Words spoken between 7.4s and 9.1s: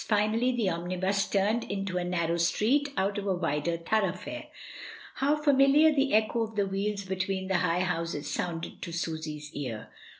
the high houses sounded to